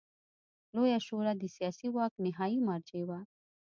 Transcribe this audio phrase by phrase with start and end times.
[0.75, 3.19] لویه شورا د سیاسي واک نهايي مرجع وه.